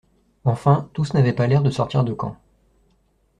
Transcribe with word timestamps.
Enfin, 0.45 0.89
tous 0.93 1.13
n’avaient 1.13 1.31
pas 1.31 1.45
l’air 1.45 1.61
de 1.61 1.69
sortir 1.69 2.03
de 2.03 2.11
camps 2.11 2.35